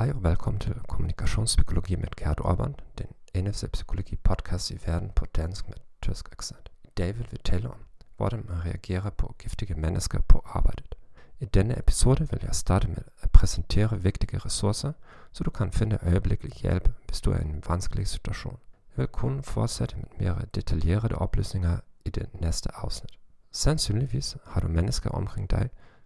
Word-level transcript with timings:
Hej 0.00 0.12
og 0.14 0.24
velkommen 0.24 0.60
til 0.60 0.74
Kommunikationspsykologi 0.88 1.96
med 1.96 2.08
Gerd 2.16 2.40
Orban, 2.40 2.74
den 2.98 3.06
eneste 3.34 3.68
psykologi-podcast 3.68 4.70
i 4.70 4.78
verden 4.86 5.10
på 5.16 5.26
dansk 5.26 5.68
med 5.68 5.76
tysk 6.02 6.28
accent. 6.32 6.70
I 6.84 6.88
dag 6.96 7.18
vil 7.18 7.28
vi 7.30 7.36
tale 7.44 7.70
om, 7.70 7.76
hvordan 8.16 8.44
man 8.48 8.64
reagerer 8.64 9.10
giftige 9.38 9.74
mennesker 9.74 10.20
på 10.20 10.42
arbejdet. 10.46 10.94
I 11.40 11.44
denne 11.44 11.78
episode 11.78 12.28
vil 12.30 12.40
jeg 12.42 12.54
starte 12.54 12.88
med 12.88 13.02
at 13.20 13.30
præsentere 13.30 14.02
vigtige 14.02 14.38
ressourcer, 14.38 14.92
så 15.32 15.44
du 15.44 15.50
kan 15.50 15.72
finde 15.72 15.98
øjeblikkelig 16.02 16.52
hjælp, 16.52 16.88
hvis 17.06 17.20
du 17.20 17.30
er 17.30 17.38
i 17.38 17.44
en 17.44 17.62
vanskelig 17.68 18.06
situation. 18.06 18.58
Jeg 18.96 19.02
vil 19.02 19.06
kun 19.06 19.42
fortsætte 19.42 19.96
med 19.96 20.06
mere 20.18 20.42
detaljerede 20.54 21.14
oplysninger 21.14 21.78
i 22.04 22.10
det 22.10 22.40
næste 22.40 22.68
afsnit. 22.74 23.18
Sandsynligvis 23.52 24.36
har 24.46 24.60
du 24.60 24.68
mennesker 24.68 25.10
omkring 25.10 25.50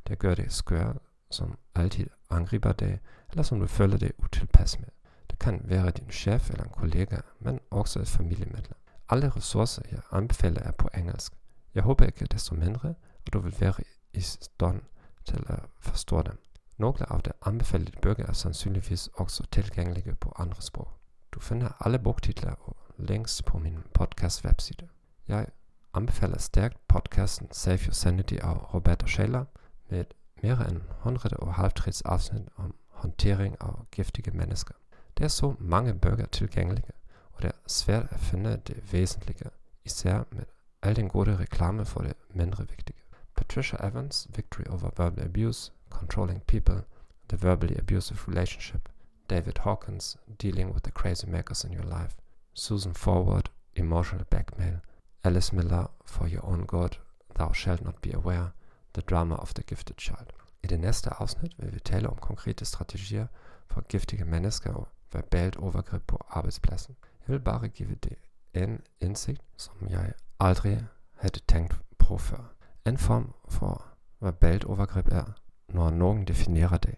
der 0.08 0.14
gør 0.14 0.34
det 0.34 0.52
skør, 0.52 0.92
som 1.34 1.58
altid 1.74 2.06
angriber 2.30 2.72
dig, 2.72 3.00
eller 3.30 3.42
som 3.42 3.60
du 3.60 3.66
føler 3.66 3.96
dig 3.96 4.10
utilpas 4.18 4.78
med. 4.78 4.88
Det 5.30 5.38
kan 5.38 5.60
være 5.64 5.90
din 5.90 6.10
chef 6.10 6.50
eller 6.50 6.64
en 6.64 6.70
kollega, 6.70 7.16
men 7.40 7.60
også 7.70 8.00
et 8.00 8.08
familiemedlem. 8.08 8.78
Alle 9.08 9.28
ressourcer, 9.30 9.82
jeg 9.90 10.00
anbefaler, 10.12 10.62
er 10.62 10.70
på 10.70 10.88
engelsk. 10.94 11.32
Jeg 11.74 11.82
håber 11.82 12.04
ikke 12.06 12.24
desto 12.24 12.54
mindre, 12.54 12.94
at 13.26 13.32
du 13.32 13.38
vil 13.38 13.56
være 13.60 13.74
i 14.12 14.20
stand 14.20 14.82
til 15.24 15.44
at 15.46 15.58
forstå 15.80 16.22
dem. 16.22 16.38
Nogle 16.78 17.12
af 17.14 17.22
de 17.22 17.32
anbefalede 17.46 17.92
bøger 18.02 18.26
er 18.26 18.32
sandsynligvis 18.32 19.08
også 19.14 19.44
tilgængelige 19.52 20.14
på 20.14 20.32
andre 20.36 20.62
sprog. 20.62 20.88
Du 21.32 21.40
finder 21.40 21.68
alle 21.86 21.98
bogtitler 21.98 22.52
og 22.52 22.76
links 22.98 23.42
på 23.42 23.58
min 23.58 23.78
podcast 23.94 24.44
webside. 24.44 24.88
Jeg 25.28 25.46
anbefaler 25.94 26.38
stærkt 26.38 26.88
podcasten 26.88 27.48
Save 27.52 27.78
Your 27.78 27.92
Sanity 27.92 28.34
af 28.34 28.74
Roberto 28.74 29.06
Scheller 29.06 29.44
med 29.90 30.04
mere 30.44 30.70
end 30.70 30.80
150 30.98 32.02
afsnit 32.02 32.48
om 32.56 32.74
håndtering 32.88 33.56
af 33.60 33.90
giftige 33.90 34.30
mennesker. 34.30 34.74
Der 35.18 35.24
er 35.24 35.28
så 35.28 35.54
mange 35.58 35.94
bøger 35.94 36.26
tilgængelige, 36.26 36.92
og 37.32 37.42
det 37.42 37.48
er 37.48 37.58
svært 37.66 38.06
at 38.10 38.20
finde 38.20 38.60
det 38.66 38.92
væsentlige, 38.92 39.50
især 39.84 40.24
med 40.30 40.44
al 40.82 40.96
den 40.96 41.08
gode 41.08 41.36
reklame 41.36 41.84
for 41.84 42.00
det 42.00 42.12
mindre 42.34 42.68
vigtige. 42.68 42.98
Patricia 43.36 43.88
Evans, 43.88 44.28
Victory 44.36 44.64
Over 44.70 44.90
Verbal 44.96 45.24
Abuse, 45.24 45.72
Controlling 45.90 46.42
People, 46.42 46.82
The 47.28 47.38
Verbally 47.42 47.76
Abusive 47.78 48.18
Relationship, 48.28 48.88
David 49.30 49.58
Hawkins, 49.60 50.16
Dealing 50.42 50.72
with 50.72 50.82
the 50.82 50.92
Crazy 50.92 51.26
Makers 51.26 51.64
in 51.64 51.74
Your 51.74 52.00
Life, 52.00 52.16
Susan 52.54 52.94
Forward, 52.94 53.50
Emotional 53.76 54.26
Blackmail, 54.30 54.76
Alice 55.24 55.56
Miller, 55.56 55.86
For 56.04 56.28
Your 56.28 56.44
Own 56.46 56.64
Good, 56.66 56.96
Thou 57.34 57.52
Shalt 57.52 57.84
Not 57.84 58.02
Be 58.02 58.12
Aware, 58.12 58.52
The 58.94 59.02
Drama 59.02 59.34
of 59.34 59.54
the 59.54 59.62
Gifted 59.62 59.96
Child. 59.98 60.26
I 60.62 60.66
det 60.66 60.80
næste 60.80 61.10
afsnit 61.10 61.52
vil 61.58 61.74
vi 61.74 61.80
tale 61.80 62.08
om 62.08 62.16
konkrete 62.16 62.64
strategier 62.64 63.26
for 63.66 63.80
giftige 63.80 64.24
mennesker 64.24 64.72
og 64.72 64.88
verbalt 65.12 65.56
overgreb 65.56 66.02
på 66.06 66.24
arbejdspladsen. 66.28 66.96
Jeg 67.28 67.32
vil 67.32 67.40
bare 67.40 67.68
give 67.68 67.94
det 67.94 68.16
en 68.54 68.80
indsigt, 69.00 69.42
som 69.56 69.74
jeg 69.88 70.12
aldrig 70.40 70.86
havde 71.14 71.40
tænkt 71.48 71.80
på 71.98 72.18
før. 72.18 72.54
En 72.86 72.98
form 72.98 73.34
for 73.48 73.86
verbalt 74.20 74.64
overgreb 74.64 75.08
er, 75.12 75.24
når 75.68 75.90
nogen 75.90 76.26
definerer 76.26 76.76
det. 76.76 76.94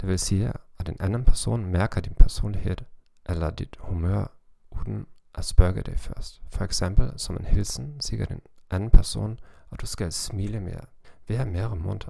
Det 0.00 0.08
vil 0.08 0.18
sige, 0.18 0.52
at 0.78 0.88
en 0.88 0.96
anden 1.00 1.24
person 1.24 1.64
mærker 1.64 2.00
din 2.00 2.14
personlighed 2.14 2.76
eller 3.26 3.50
dit 3.50 3.76
humør 3.80 4.26
uden 4.70 5.06
at 5.34 5.44
spørge 5.44 5.82
dig 5.82 6.00
først. 6.00 6.42
For 6.48 6.64
eksempel 6.64 7.12
som 7.16 7.36
en 7.36 7.44
hilsen 7.44 8.00
siger 8.00 8.24
den 8.24 8.40
anden 8.70 8.90
person, 8.90 9.38
at 9.72 9.80
du 9.80 9.86
skal 9.86 10.12
smile 10.12 10.60
mere, 10.60 10.84
være 11.30 11.46
mere 11.46 11.76
munter. 11.76 12.08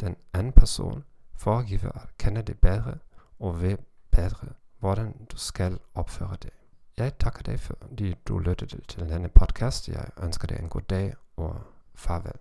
Den 0.00 0.16
anden 0.32 0.52
person 0.52 1.04
foregiver 1.34 1.92
at 1.92 2.08
kende 2.18 2.42
det 2.42 2.58
bedre 2.60 2.94
og 3.38 3.60
ved 3.62 3.78
bedre, 4.10 4.48
hvordan 4.78 5.26
du 5.32 5.36
skal 5.36 5.78
opføre 5.94 6.36
det. 6.42 6.50
Jeg 6.96 7.18
takker 7.18 7.42
dig, 7.42 7.60
fordi 7.60 8.14
du 8.28 8.38
lyttede 8.38 8.80
til 8.88 9.00
denne 9.08 9.28
podcast. 9.28 9.88
Jeg 9.88 10.10
ønsker 10.22 10.46
dig 10.46 10.58
en 10.58 10.68
god 10.68 10.80
dag 10.80 11.14
og 11.36 11.60
farvel. 11.94 12.32